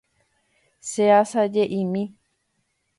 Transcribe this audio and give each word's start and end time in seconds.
Cheasaje'imi 0.89 2.03